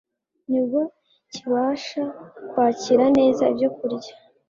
nibwo 0.49 0.81
kibasha 1.33 2.05
kwakira 2.49 3.03
neza 3.17 3.43
ibyokurya 3.51 4.13